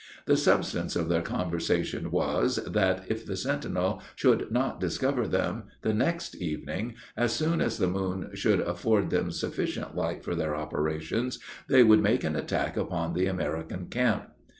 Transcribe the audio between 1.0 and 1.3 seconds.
their